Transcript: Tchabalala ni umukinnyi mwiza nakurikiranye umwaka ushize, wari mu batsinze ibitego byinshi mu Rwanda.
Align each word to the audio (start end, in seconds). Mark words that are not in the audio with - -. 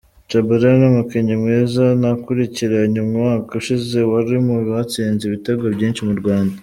Tchabalala 0.27 0.75
ni 0.79 0.85
umukinnyi 0.91 1.35
mwiza 1.41 1.83
nakurikiranye 2.01 2.99
umwaka 3.05 3.49
ushize, 3.59 3.99
wari 4.11 4.37
mu 4.45 4.55
batsinze 4.69 5.21
ibitego 5.25 5.65
byinshi 5.77 6.01
mu 6.09 6.13
Rwanda. 6.21 6.55